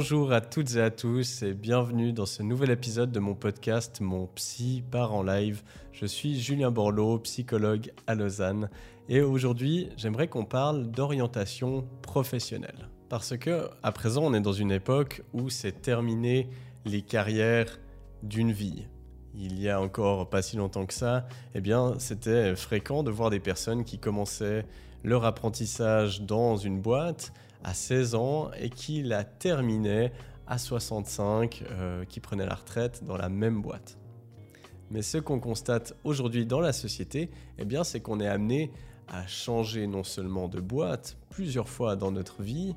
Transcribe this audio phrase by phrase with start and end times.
[0.00, 4.00] Bonjour à toutes et à tous et bienvenue dans ce nouvel épisode de mon podcast
[4.00, 5.64] Mon Psy part en live.
[5.90, 8.70] Je suis Julien Borloo, psychologue à Lausanne
[9.08, 12.88] et aujourd'hui j'aimerais qu'on parle d'orientation professionnelle.
[13.08, 16.48] Parce que à présent on est dans une époque où c'est terminé
[16.84, 17.80] les carrières
[18.22, 18.86] d'une vie.
[19.34, 23.30] Il y a encore pas si longtemps que ça, eh bien c'était fréquent de voir
[23.30, 24.64] des personnes qui commençaient
[25.04, 27.32] leur apprentissage dans une boîte
[27.64, 30.12] à 16 ans et qui la terminait
[30.46, 33.98] à 65, euh, qui prenait la retraite dans la même boîte.
[34.90, 38.72] Mais ce qu'on constate aujourd'hui dans la société, eh bien, c'est qu'on est amené
[39.08, 42.74] à changer non seulement de boîte plusieurs fois dans notre vie,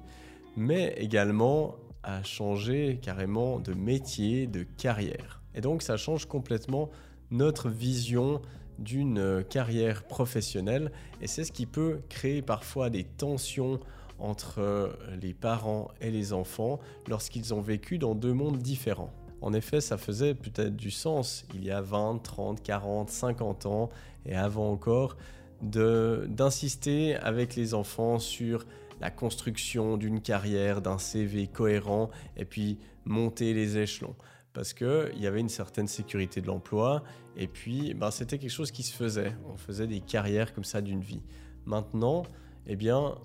[0.58, 5.42] mais également à changer carrément de métier, de carrière.
[5.56, 6.90] Et donc ça change complètement
[7.30, 8.42] notre vision
[8.80, 13.80] d'une carrière professionnelle et c'est ce qui peut créer parfois des tensions
[14.22, 14.88] entre euh,
[15.22, 19.12] les parents et les enfants lorsqu'ils ont vécu dans deux mondes différents.
[19.42, 23.90] En effet, ça faisait peut-être du sens il y a 20, 30, 40, 50 ans
[24.26, 25.18] et avant encore
[25.64, 28.66] d'insister avec les enfants sur
[29.00, 34.16] la construction d'une carrière, d'un CV cohérent et puis monter les échelons.
[34.54, 37.04] Parce qu'il y avait une certaine sécurité de l'emploi
[37.38, 39.34] et puis ben, c'était quelque chose qui se faisait.
[39.52, 41.24] On faisait des carrières comme ça d'une vie.
[41.66, 42.24] Maintenant,
[42.68, 43.16] eh bien,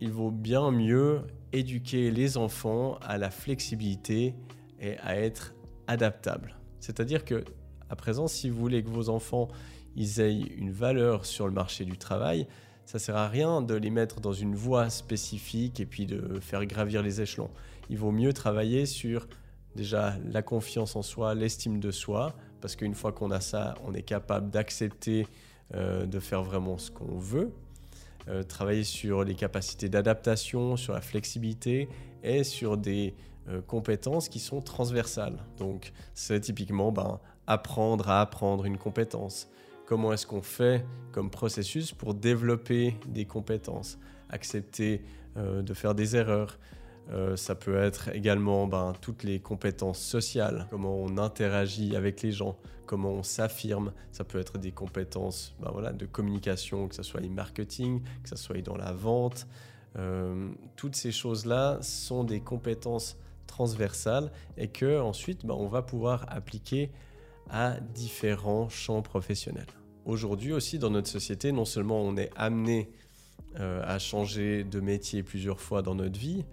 [0.00, 4.34] il vaut bien mieux éduquer les enfants à la flexibilité
[4.80, 5.54] et à être
[5.86, 6.56] adaptables.
[6.80, 7.44] C'est-à-dire que,
[7.88, 9.48] à présent, si vous voulez que vos enfants
[9.96, 12.46] aient une valeur sur le marché du travail,
[12.84, 16.64] ça sert à rien de les mettre dans une voie spécifique et puis de faire
[16.66, 17.50] gravir les échelons.
[17.88, 19.26] Il vaut mieux travailler sur
[19.74, 23.94] déjà la confiance en soi, l'estime de soi, parce qu'une fois qu'on a ça, on
[23.94, 25.26] est capable d'accepter
[25.74, 27.50] euh, de faire vraiment ce qu'on veut
[28.28, 31.88] euh, travailler sur les capacités d'adaptation, sur la flexibilité
[32.22, 33.14] et sur des
[33.48, 35.38] euh, compétences qui sont transversales.
[35.58, 39.48] Donc c'est typiquement ben, apprendre à apprendre une compétence.
[39.86, 43.98] Comment est-ce qu'on fait comme processus pour développer des compétences?
[44.30, 45.02] Accepter
[45.36, 46.58] de faire des erreurs,
[47.10, 52.32] euh, ça peut être également ben, toutes les compétences sociales, comment on interagit avec les
[52.32, 52.56] gens,
[52.86, 53.92] comment on s'affirme.
[54.10, 58.36] Ça peut être des compétences ben, de communication, que ce soit en marketing, que ce
[58.36, 59.46] soit dans la vente.
[59.96, 63.16] Euh, toutes ces choses-là sont des compétences
[63.46, 66.90] transversales et que ensuite ben, on va pouvoir appliquer
[67.50, 69.66] à différents champs professionnels.
[70.06, 72.90] Aujourd'hui aussi dans notre société, non seulement on est amené
[73.60, 76.44] euh, à changer de métier plusieurs fois dans notre vie,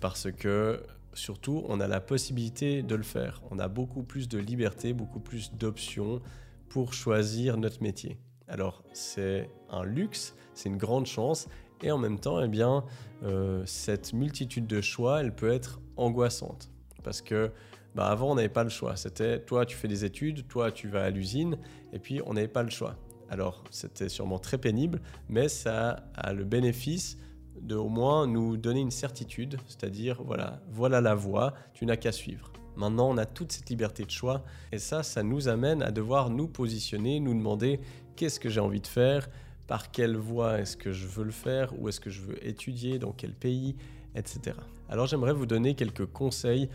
[0.00, 0.82] parce que
[1.14, 3.42] surtout on a la possibilité de le faire.
[3.50, 6.20] On a beaucoup plus de liberté, beaucoup plus d'options
[6.68, 8.18] pour choisir notre métier.
[8.48, 11.48] Alors c'est un luxe, c'est une grande chance
[11.82, 12.84] et en même temps, eh bien,
[13.22, 16.70] euh, cette multitude de choix, elle peut être angoissante
[17.02, 17.50] parce que
[17.94, 18.96] bah, avant on n'avait pas le choix.
[18.96, 21.58] C'était toi tu fais des études, toi tu vas à l'usine
[21.92, 22.96] et puis on n'avait pas le choix.
[23.28, 27.16] Alors c'était sûrement très pénible, mais ça a le bénéfice
[27.62, 32.12] de au moins nous donner une certitude, c'est-à-dire voilà, voilà la voie, tu n'as qu'à
[32.12, 32.52] suivre.
[32.76, 36.30] Maintenant, on a toute cette liberté de choix et ça, ça nous amène à devoir
[36.30, 37.80] nous positionner, nous demander
[38.16, 39.28] qu'est-ce que j'ai envie de faire,
[39.66, 42.98] par quelle voie est-ce que je veux le faire, où est-ce que je veux étudier,
[42.98, 43.76] dans quel pays,
[44.14, 44.56] etc.
[44.88, 46.68] Alors j'aimerais vous donner quelques conseils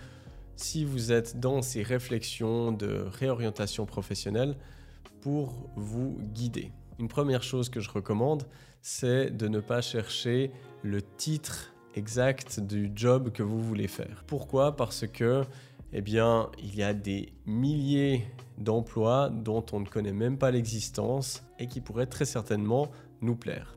[0.55, 4.55] si vous êtes dans ces réflexions de réorientation professionnelle
[5.21, 6.71] pour vous guider.
[6.99, 8.43] Une première chose que je recommande,
[8.87, 10.51] c'est de ne pas chercher
[10.83, 14.23] le titre exact du job que vous voulez faire.
[14.27, 14.75] Pourquoi?
[14.75, 15.41] Parce que
[15.91, 18.27] eh bien, il y a des milliers
[18.59, 22.91] d'emplois dont on ne connaît même pas l'existence et qui pourraient très certainement
[23.21, 23.75] nous plaire.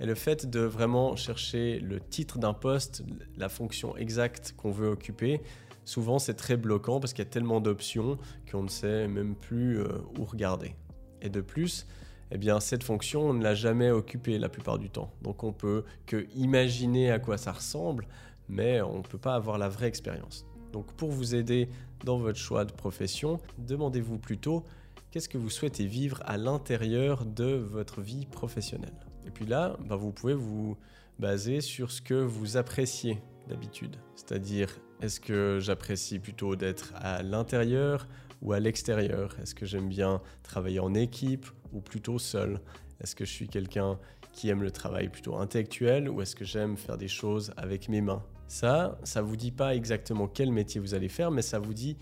[0.00, 3.04] Et le fait de vraiment chercher le titre d'un poste,
[3.36, 5.42] la fonction exacte qu'on veut occuper,
[5.84, 8.16] souvent c'est très bloquant parce qu'il y a tellement d'options
[8.50, 9.88] qu'on ne sait même plus euh,
[10.18, 10.74] où regarder.
[11.20, 11.86] Et de plus,
[12.34, 15.12] eh bien cette fonction on ne l'a jamais occupée la plupart du temps.
[15.22, 18.08] Donc on peut que imaginer à quoi ça ressemble,
[18.48, 20.46] mais on ne peut pas avoir la vraie expérience.
[20.72, 21.68] Donc pour vous aider
[22.04, 24.64] dans votre choix de profession, demandez-vous plutôt
[25.10, 28.96] qu'est-ce que vous souhaitez vivre à l'intérieur de votre vie professionnelle?
[29.26, 30.76] Et puis là, bah, vous pouvez vous
[31.18, 33.18] baser sur ce que vous appréciez
[33.48, 33.96] d'habitude.
[34.16, 38.08] C'est-à-dire, est-ce que j'apprécie plutôt d'être à l'intérieur
[38.42, 39.34] ou à l'extérieur?
[39.40, 42.60] Est-ce que j'aime bien travailler en équipe ou plutôt seul?
[43.00, 43.98] Est-ce que je suis quelqu'un
[44.32, 48.00] qui aime le travail plutôt intellectuel ou est-ce que j'aime faire des choses avec mes
[48.00, 48.22] mains?
[48.48, 51.96] Ça, ça vous dit pas exactement quel métier vous allez faire, mais ça vous dit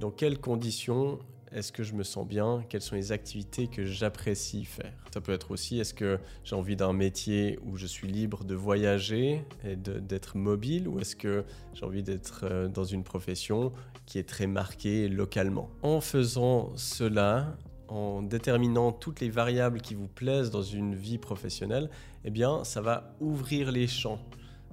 [0.00, 1.20] dans quelles conditions
[1.54, 2.64] est-ce que je me sens bien?
[2.68, 4.92] Quelles sont les activités que j'apprécie faire?
[5.12, 8.54] Ça peut être aussi est-ce que j'ai envie d'un métier où je suis libre de
[8.54, 11.44] voyager et d'être mobile ou est-ce que
[11.74, 13.72] j'ai envie d'être euh, dans une profession
[14.06, 15.70] qui est très marquée localement?
[15.82, 17.56] En faisant cela,
[17.88, 21.90] en déterminant toutes les variables qui vous plaisent dans une vie professionnelle,
[22.24, 24.20] eh bien, ça va ouvrir les champs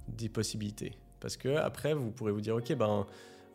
[0.08, 0.94] des possibilités.
[1.20, 3.06] Parce que après, vous pourrez vous dire, ok, ben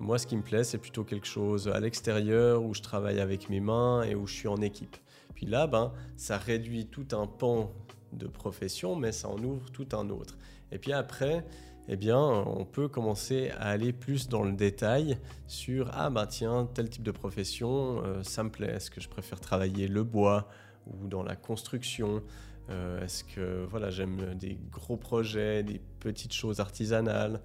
[0.00, 3.49] moi, ce qui me plaît, c'est plutôt quelque chose à l'extérieur où je travaille avec
[3.49, 4.96] mes mains et où je suis en équipe.
[5.35, 7.73] Puis là, ben, ça réduit tout un pan
[8.12, 10.37] de profession, mais ça en ouvre tout un autre.
[10.73, 11.44] Et puis après,
[11.88, 16.69] eh bien, on peut commencer à aller plus dans le détail sur ah bah tiens
[16.73, 18.73] tel type de profession, euh, ça me plaît.
[18.73, 20.49] Est-ce que je préfère travailler le bois
[20.87, 22.23] ou dans la construction?
[22.70, 27.40] Euh, Est-ce que voilà j'aime des gros projets, des petites choses artisanales?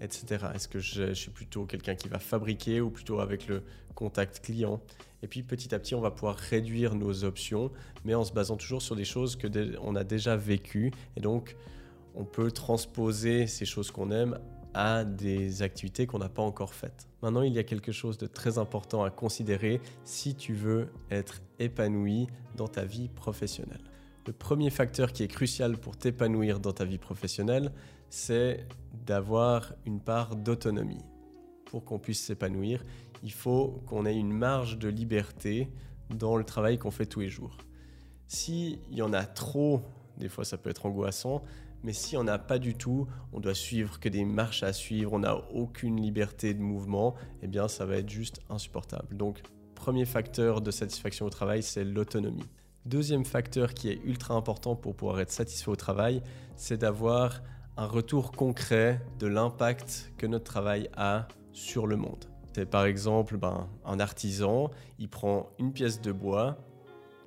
[0.00, 0.46] Etc.
[0.54, 3.62] Est-ce que je, suis plutôt quelqu'un qui va fabriquer ou plutôt avec le
[3.94, 4.80] contact client?
[5.22, 7.70] Et puis petit à petit, on va pouvoir réduire nos options,
[8.04, 9.48] mais en se basant toujours sur des choses que
[9.80, 10.92] on a déjà vécues.
[11.16, 11.56] Et donc,
[12.14, 14.38] on peut transposer ces choses qu'on aime
[14.74, 17.08] à des activités qu'on n'a pas encore faites.
[17.22, 21.40] Maintenant, il y a quelque chose de très important à considérer si tu veux être
[21.58, 22.26] épanoui
[22.56, 23.80] dans ta vie professionnelle.
[24.26, 27.72] Le premier facteur qui est crucial pour t'épanouir dans ta vie professionnelle,
[28.10, 28.66] c'est
[29.06, 31.04] d'avoir une part d'autonomie.
[31.66, 32.84] Pour qu'on puisse s'épanouir,
[33.22, 35.70] il faut qu'on ait une marge de liberté
[36.10, 37.56] dans le travail qu'on fait tous les jours.
[38.26, 39.82] S'il y en a trop,
[40.18, 41.42] des fois ça peut être angoissant,
[41.82, 45.12] mais si on n'a pas du tout, on doit suivre que des marches à suivre,
[45.12, 49.16] on n'a aucune liberté de mouvement, eh bien ça va être juste insupportable.
[49.16, 49.42] Donc
[49.74, 52.48] premier facteur de satisfaction au travail, c'est l'autonomie.
[52.86, 56.22] Deuxième facteur qui est ultra important pour pouvoir être satisfait au travail,
[56.56, 57.42] c'est d'avoir
[57.76, 62.24] un retour concret de l'impact que notre travail a sur le monde.
[62.54, 66.56] C'est par exemple ben, un artisan, il prend une pièce de bois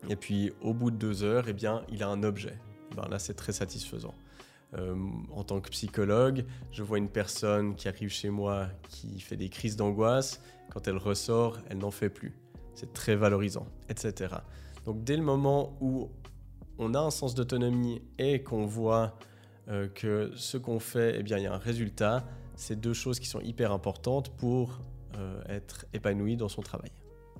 [0.07, 2.57] et puis au bout de deux heures, eh bien, il a un objet.
[2.95, 4.15] Ben, là, c'est très satisfaisant.
[4.77, 4.95] Euh,
[5.31, 9.49] en tant que psychologue, je vois une personne qui arrive chez moi qui fait des
[9.49, 10.41] crises d'angoisse.
[10.71, 12.33] Quand elle ressort, elle n'en fait plus.
[12.73, 14.35] C'est très valorisant, etc.
[14.85, 16.09] Donc dès le moment où
[16.77, 19.15] on a un sens d'autonomie et qu'on voit
[19.69, 22.25] euh, que ce qu'on fait, eh bien, il y a un résultat.
[22.55, 24.79] C'est deux choses qui sont hyper importantes pour
[25.15, 26.91] euh, être épanoui dans son travail.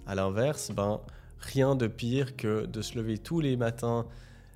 [0.05, 1.01] À l'inverse, ben,
[1.39, 4.05] rien de pire que de se lever tous les matins,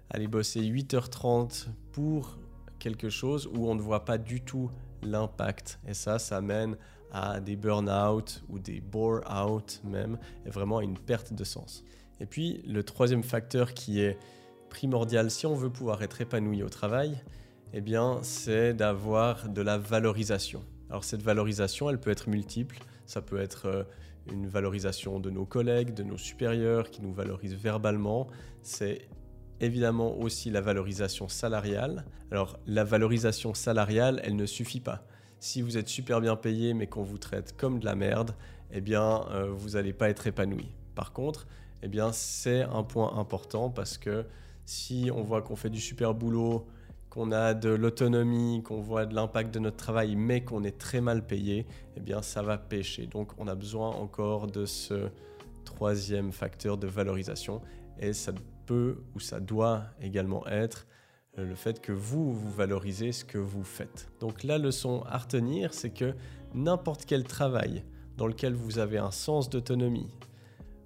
[0.09, 2.37] aller bosser 8h30 pour
[2.79, 4.69] quelque chose où on ne voit pas du tout
[5.01, 5.79] l'impact.
[5.87, 6.77] Et ça, ça mène
[7.11, 11.83] à des burn-out ou des bore-out même, et vraiment à une perte de sens.
[12.19, 14.17] Et puis, le troisième facteur qui est
[14.69, 17.21] primordial si on veut pouvoir être épanoui au travail,
[17.73, 20.63] eh bien, c'est d'avoir de la valorisation.
[20.89, 22.77] Alors cette valorisation, elle peut être multiple.
[23.07, 23.83] Ça peut être euh,
[24.31, 28.27] une valorisation de nos collègues, de nos supérieurs qui nous valorisent verbalement.
[28.61, 29.07] C'est
[29.59, 32.05] évidemment aussi la valorisation salariale.
[32.31, 35.07] Alors la valorisation salariale, elle ne suffit pas.
[35.39, 38.35] Si vous êtes super bien payé mais qu'on vous traite comme de la merde,
[38.71, 40.69] eh bien euh, vous n'allez pas être épanoui.
[40.93, 41.47] Par contre,
[41.81, 44.25] eh bien c'est un point important parce que
[44.65, 46.67] si on voit qu'on fait du super boulot,
[47.13, 50.99] qu'on a de l'autonomie, qu'on voit de l'impact de notre travail, mais qu'on est très
[50.99, 53.05] mal payé, eh bien ça va pêcher.
[53.05, 55.09] Donc on a besoin encore de ce
[55.63, 57.61] troisième facteur de valorisation
[57.99, 58.31] et ça
[58.65, 60.87] peut ou ça doit également être
[61.37, 64.09] euh, le fait que vous, vous valorisez ce que vous faites.
[64.19, 66.15] Donc la leçon à retenir, c'est que
[66.55, 67.83] n'importe quel travail
[68.17, 70.09] dans lequel vous avez un sens d'autonomie,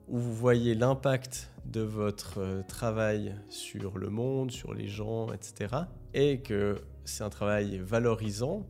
[0.08, 5.76] où vous voyez l'impact de votre euh, travail sur le monde, sur les gens, etc.,
[6.14, 8.66] et que c'est un travail valorisant,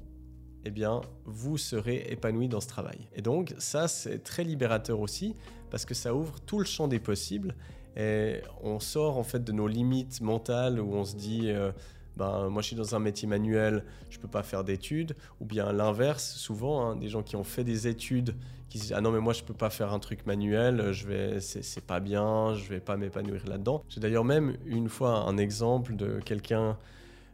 [0.65, 3.07] eh bien, vous serez épanoui dans ce travail.
[3.13, 5.35] Et donc, ça, c'est très libérateur aussi,
[5.69, 7.55] parce que ça ouvre tout le champ des possibles,
[7.95, 11.51] et on sort en fait de nos limites mentales où on se dit...
[11.51, 11.71] Euh,
[12.17, 15.45] ben, moi je suis dans un métier manuel, je ne peux pas faire d'études, ou
[15.45, 18.35] bien l'inverse, souvent, hein, des gens qui ont fait des études,
[18.69, 21.07] qui se disent ah non mais moi je peux pas faire un truc manuel, je
[21.07, 23.83] vais, c'est pas bien, je vais pas m'épanouir là-dedans.
[23.87, 26.77] J'ai d'ailleurs même une fois un exemple de quelqu'un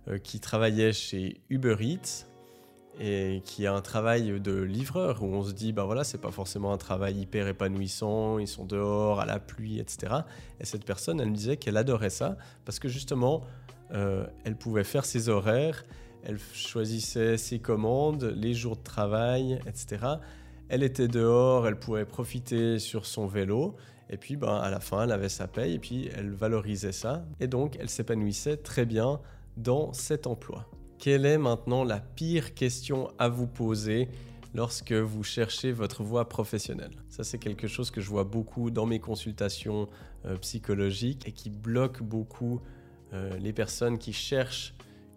[0.10, 2.28] euh, qui travaillait chez Uber Eats
[3.00, 6.30] et qui a un travail de livreur où on se dit bah voilà c'est pas
[6.30, 10.14] forcément un travail hyper épanouissant ils sont dehors à la pluie etc
[10.60, 13.42] et cette personne elle me disait qu'elle adorait ça parce que justement
[13.92, 15.86] euh, elle pouvait faire ses horaires,
[16.24, 20.06] elle choisissait ses commandes, les jours de travail, etc.
[20.70, 23.76] Elle était dehors, elle pouvait profiter sur son vélo,
[24.10, 27.26] et puis ben, à la fin, elle avait sa paye, et puis elle valorisait ça,
[27.40, 29.20] et donc elle s'épanouissait très bien
[29.58, 30.68] dans cet emploi.
[30.98, 34.08] Quelle est maintenant la pire question à vous poser
[34.56, 36.96] lorsque vous cherchez votre voie professionnelle?
[37.10, 39.90] Ça, c'est quelque chose que je vois beaucoup dans mes consultations
[40.26, 42.62] euh, psychologiques et qui bloque beaucoup
[43.14, 44.74] euh, les personnes qui cherchent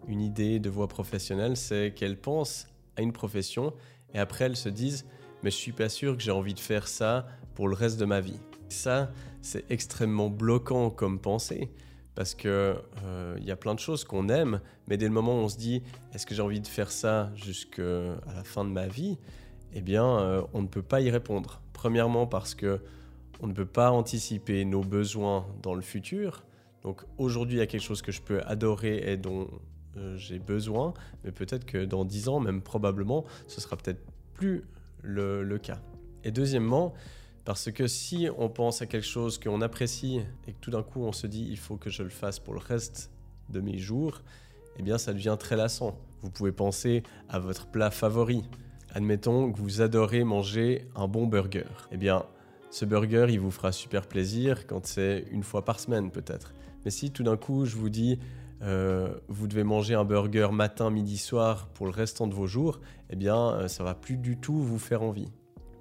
[0.07, 1.57] une idée de voie professionnelle.
[1.57, 3.73] C'est qu'elles pensent à une profession
[4.13, 5.05] et après elles se disent
[5.43, 8.05] mais je suis pas sûr que j'ai envie de faire ça pour le reste de
[8.05, 8.39] ma vie.
[8.69, 9.11] Ça,
[9.41, 11.69] c'est extrêmement bloquant comme pensée
[12.15, 15.33] parce que il euh, y a plein de choses qu'on aime, mais dès le moment
[15.33, 18.71] où on se dit est-ce que j'ai envie de faire ça jusqu'à la fin de
[18.71, 19.19] ma vie,
[19.73, 21.61] eh bien, euh, on ne peut pas y répondre.
[21.73, 22.81] Premièrement parce que
[23.39, 26.43] on ne peut pas anticiper nos besoins dans le futur.
[26.87, 29.49] Donc aujourd'hui, il y a quelque chose que je peux adorer et dont
[29.97, 30.93] euh, j'ai besoin,
[31.25, 33.99] mais peut-être que dans 10 ans, même probablement, ce sera peut-être
[34.33, 34.63] plus
[35.01, 35.81] le, le cas.
[36.23, 36.93] Et deuxièmement,
[37.43, 41.01] parce que si on pense à quelque chose qu'on apprécie et que tout d'un coup
[41.01, 43.11] on se dit il faut que je le fasse pour le reste
[43.49, 44.21] de mes jours,
[44.77, 45.99] eh bien ça devient très lassant.
[46.21, 48.45] Vous pouvez penser à votre plat favori.
[48.93, 51.65] Admettons que vous adorez manger un bon burger.
[51.91, 52.23] Eh bien,
[52.71, 56.53] ce burger, il vous fera super plaisir quand c'est une fois par semaine peut-être.
[56.87, 58.17] Mais si tout d'un coup je vous dis
[58.61, 62.79] euh, vous devez manger un burger matin, midi, soir pour le restant de vos jours,
[63.09, 65.27] eh bien euh, ça va plus du tout vous faire envie.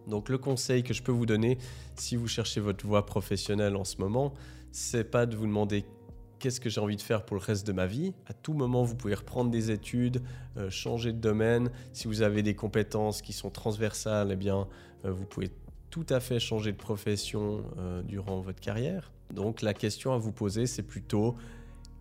[0.09, 1.59] Donc le conseil que je peux vous donner
[1.95, 4.35] si vous cherchez votre voie professionnelle en ce moment,
[4.73, 5.85] c'est pas de vous demander
[6.41, 8.13] qu'est-ce que j'ai envie de faire pour le reste de ma vie.
[8.27, 10.25] À tout moment, vous pouvez reprendre des études,
[10.57, 11.71] euh, changer de domaine.
[11.93, 14.67] Si vous avez des compétences qui sont transversales, eh bien,
[15.05, 15.53] vous pouvez
[15.89, 17.63] tout à fait changer de profession
[18.09, 19.13] durant votre carrière.
[19.33, 21.35] Donc la question à vous poser, c'est plutôt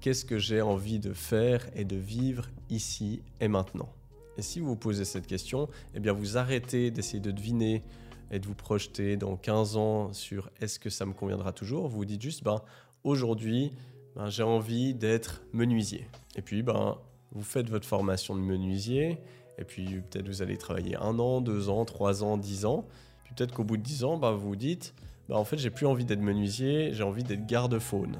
[0.01, 3.89] qu'est-ce que j'ai envie de faire et de vivre ici et maintenant?
[4.37, 7.83] Et si vous vous posez cette question, eh bien vous arrêtez d'essayer de deviner
[8.31, 11.87] et de vous projeter dans 15 ans sur est-ce que ça me conviendra toujours?
[11.87, 12.61] Vous vous dites juste, ben,
[13.03, 13.71] aujourd'hui,
[14.15, 16.07] ben, j'ai envie d'être menuisier.
[16.35, 16.97] Et puis, ben,
[17.31, 19.19] vous faites votre formation de menuisier,
[19.57, 22.85] et puis peut-être vous allez travailler un an, deux ans, trois ans, dix ans.
[23.23, 24.93] Puis peut-être qu'au bout de dix ans, ben, vous vous dites,
[25.29, 28.19] ben, en fait, j'ai plus envie d'être menuisier, j'ai envie d'être garde-faune.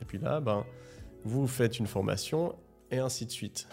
[0.00, 0.64] Et puis là, ben,
[1.24, 2.54] vous faites une formation,
[2.90, 3.68] et ainsi de suite.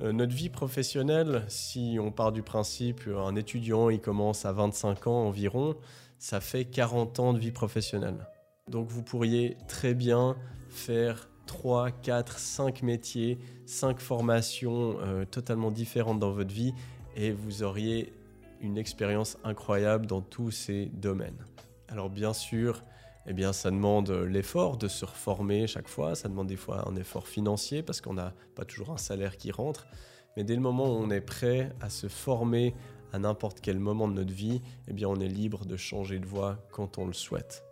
[0.00, 5.06] Euh, notre vie professionnelle, si on part du principe un étudiant il commence à 25
[5.06, 5.76] ans environ,
[6.18, 8.26] ça fait 40 ans de vie professionnelle.
[8.68, 10.36] Donc vous pourriez très bien
[10.70, 16.72] faire 3, 4, 5 métiers, 5 formations euh, totalement différentes dans votre vie
[17.16, 18.12] et vous auriez
[18.60, 21.44] une expérience incroyable dans tous ces domaines.
[21.92, 22.82] Alors bien sûr,
[23.26, 26.14] eh bien, ça demande l'effort de se reformer chaque fois.
[26.14, 29.50] Ça demande des fois un effort financier parce qu'on n'a pas toujours un salaire qui
[29.50, 29.86] rentre.
[30.34, 32.74] Mais dès le moment où on est prêt à se former
[33.12, 36.24] à n'importe quel moment de notre vie, eh bien, on est libre de changer de
[36.24, 37.62] voie quand on le souhaite.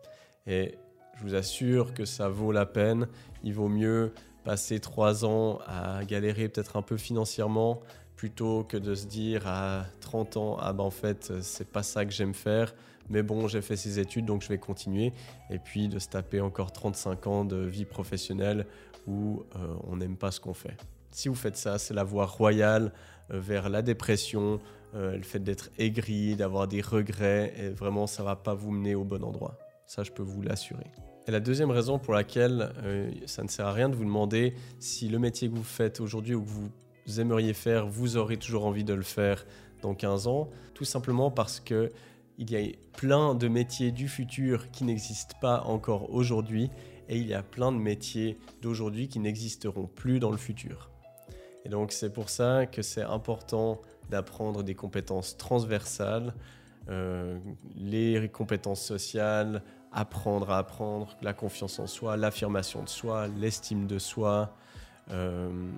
[0.47, 0.75] Et
[1.17, 3.09] je vous assure que ça vaut la peine.
[3.43, 4.13] Il vaut mieux
[4.45, 7.81] passer trois ans à galérer peut-être un peu financièrement
[8.17, 12.05] plutôt que de se dire à 30 ans ah ben en fait c'est pas ça
[12.05, 12.75] que j'aime faire
[13.11, 15.13] mais bon j'ai fait ces études donc je vais continuer
[15.51, 18.67] et puis de se taper encore 35 ans de vie professionnelle
[19.07, 20.77] où euh, on n'aime pas ce qu'on fait.
[21.11, 22.93] Si vous faites ça, c'est la voie royale
[23.33, 24.61] euh, vers la dépression,
[24.95, 28.95] euh, le fait d'être aigri, d'avoir des regrets, et vraiment ça va pas vous mener
[28.95, 29.59] au bon endroit.
[29.87, 30.87] Ça, je peux vous l'assurer.
[31.27, 32.73] Et la deuxième raison pour laquelle
[33.27, 36.35] ça ne sert à rien de vous demander si le métier que vous faites aujourd'hui
[36.35, 39.45] ou que vous aimeriez faire, vous aurez toujours envie de le faire
[39.83, 41.91] dans 15 ans, tout simplement parce que
[42.41, 42.67] il y a
[42.97, 46.71] plein de métiers du futur qui n'existent pas encore aujourd'hui
[47.11, 50.91] et il y a plein de métiers d'aujourd'hui qui n'existeront plus dans le futur.
[51.67, 56.33] Et donc c'est pour ça que c'est important d'apprendre des compétences transversales,
[56.89, 57.39] euh,
[57.77, 63.99] les compétences sociales, apprendre à apprendre, la confiance en soi, l'affirmation de soi, l'estime de
[63.99, 64.57] soi,
[65.11, 65.71] euh,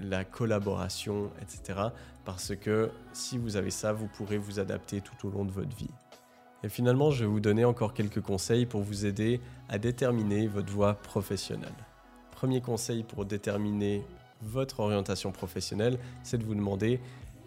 [0.00, 1.88] la collaboration, etc.
[2.24, 5.74] Parce que si vous avez ça, vous pourrez vous adapter tout au long de votre
[5.76, 5.90] vie.
[6.62, 10.72] Et finalement, je vais vous donner encore quelques conseils pour vous aider à déterminer votre
[10.72, 11.74] voie professionnelle.
[12.30, 14.02] Premier conseil pour déterminer
[14.40, 17.00] votre orientation professionnelle, c'est de vous demander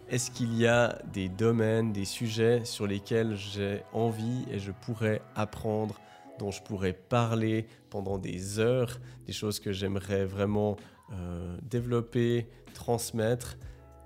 [0.08, 5.20] est-ce qu'il y a des domaines, des sujets sur lesquels j'ai envie et je pourrais
[5.34, 6.00] apprendre,
[6.38, 10.76] dont je pourrais parler pendant des heures, des choses que j'aimerais vraiment
[11.12, 13.56] euh, développer, transmettre.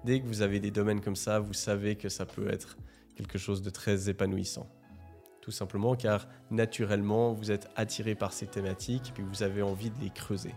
[0.05, 2.77] Dès que vous avez des domaines comme ça, vous savez que ça peut être
[3.17, 4.69] quelque chose de très épanouissant.
[5.41, 9.91] Tout simplement car naturellement, vous êtes attiré par ces thématiques et puis vous avez envie
[9.91, 10.55] de les creuser.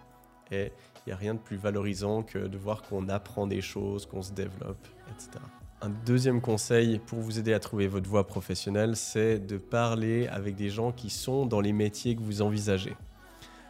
[0.51, 0.71] Et
[1.05, 4.21] il n'y a rien de plus valorisant que de voir qu'on apprend des choses, qu'on
[4.21, 5.43] se développe, etc.
[5.81, 10.55] Un deuxième conseil pour vous aider à trouver votre voie professionnelle, c'est de parler avec
[10.55, 12.95] des gens qui sont dans les métiers que vous envisagez.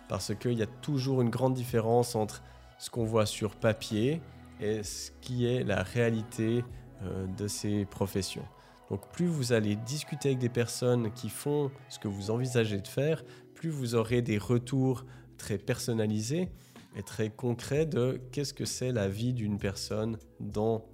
[0.08, 2.44] Parce qu'il y a toujours une grande différence entre
[2.78, 4.22] ce qu'on voit sur papier
[4.60, 6.64] et ce qui est la réalité
[7.04, 8.46] euh, de ces professions.
[8.90, 12.88] Donc plus vous allez discuter avec des personnes qui font ce que vous envisagez de
[12.88, 15.06] faire, plus vous aurez des retours
[15.38, 16.50] très personnalisés
[16.96, 20.86] et très concrets de qu'est-ce que c'est la vie d'une personne dans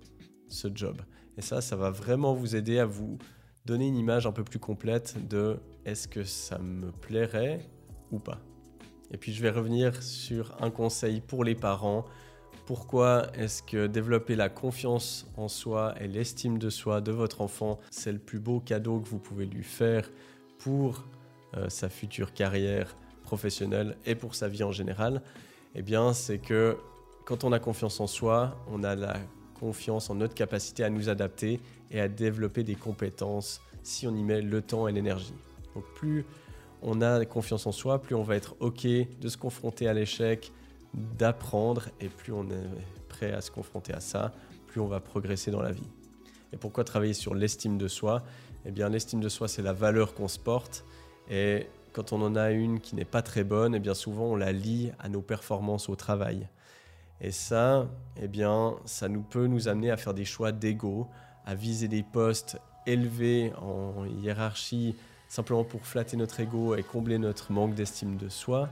[0.48, 1.02] ce job.
[1.38, 3.18] Et ça, ça va vraiment vous aider à vous
[3.66, 7.70] donner une image un peu plus complète de est-ce que ça me plairait
[8.12, 8.40] ou pas.
[9.12, 12.06] Et puis je vais revenir sur un conseil pour les parents.
[12.66, 17.80] Pourquoi est-ce que développer la confiance en soi et l'estime de soi de votre enfant,
[17.90, 20.10] c'est le plus beau cadeau que vous pouvez lui faire
[20.60, 21.04] pour
[21.58, 25.22] euh, sa future carrière professionnelle et pour sa vie en général?
[25.76, 26.78] Eh bien, c'est que
[27.26, 29.18] quand on a confiance en soi, on a la
[29.60, 31.60] confiance en notre capacité à nous adapter
[31.92, 35.34] et à développer des compétences si on y met le temps et l'énergie.
[35.76, 36.26] Donc plus
[36.82, 40.52] on a confiance en soi, plus on va être OK de se confronter à l'échec,
[40.94, 42.70] d'apprendre, et plus on est
[43.08, 44.32] prêt à se confronter à ça,
[44.68, 45.90] plus on va progresser dans la vie.
[46.54, 48.24] Et pourquoi travailler sur l'estime de soi?
[48.66, 50.84] Eh bien, l'estime de soi, c'est la valeur qu'on se porte,
[51.30, 54.36] et quand on en a une qui n'est pas très bonne, eh bien souvent on
[54.36, 56.48] la lie à nos performances au travail.
[57.20, 57.88] Et ça,
[58.20, 61.08] eh bien, ça nous peut nous amener à faire des choix d'ego,
[61.46, 62.58] à viser des postes
[62.88, 64.96] élevés en hiérarchie
[65.32, 68.68] simplement pour flatter notre ego et combler notre manque d'estime de soi,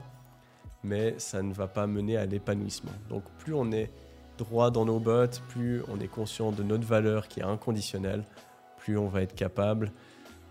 [0.84, 2.92] mais ça ne va pas mener à l'épanouissement.
[3.08, 3.90] Donc plus on est
[4.36, 8.24] droit dans nos bottes, plus on est conscient de notre valeur qui est inconditionnelle,
[8.76, 9.90] plus on va être capable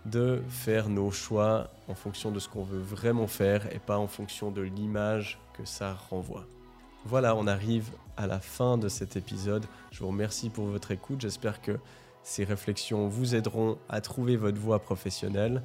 [0.04, 4.08] de faire nos choix en fonction de ce qu'on veut vraiment faire et pas en
[4.08, 6.44] fonction de l'image que ça renvoie.
[7.04, 9.64] Voilà, on arrive à la fin de cet épisode.
[9.92, 11.20] Je vous remercie pour votre écoute.
[11.20, 11.78] J'espère que
[12.24, 15.62] ces réflexions vous aideront à trouver votre voie professionnelle.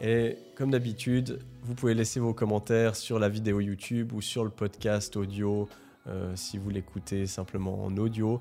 [0.00, 4.50] Et comme d'habitude, vous pouvez laisser vos commentaires sur la vidéo YouTube ou sur le
[4.50, 5.68] podcast audio
[6.06, 8.40] euh, si vous l'écoutez simplement en audio.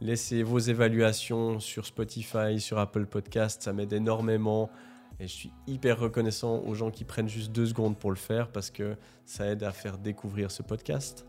[0.00, 4.70] Laissez vos évaluations sur Spotify, sur Apple Podcast, ça m'aide énormément.
[5.18, 8.48] Et je suis hyper reconnaissant aux gens qui prennent juste deux secondes pour le faire
[8.52, 11.26] parce que ça aide à faire découvrir ce podcast.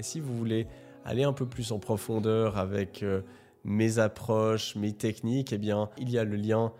[0.00, 0.66] Et si vous voulez
[1.04, 3.22] aller un peu plus en profondeur avec euh,
[3.64, 6.72] mes approches, mes techniques, eh bien, il y a le lien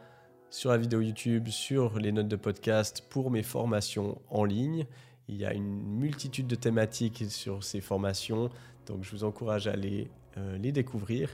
[0.52, 4.86] sur la vidéo YouTube, sur les notes de podcast pour mes formations en ligne.
[5.28, 8.50] Il y a une multitude de thématiques sur ces formations,
[8.86, 11.30] donc je vous encourage à aller euh, les découvrir.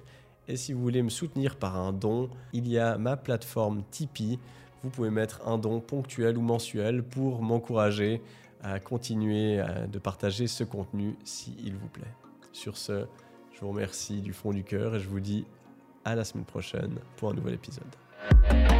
[0.46, 4.38] Et si vous voulez me soutenir par un don, il y a ma plateforme Tipeee.
[4.84, 8.22] Vous pouvez mettre un don ponctuel ou mensuel pour m'encourager
[8.62, 12.14] à continuer de partager ce contenu s'il vous plaît.
[12.52, 13.06] Sur ce,
[13.52, 15.44] je vous remercie du fond du cœur et je vous dis
[16.04, 18.77] à la semaine prochaine pour un nouvel épisode.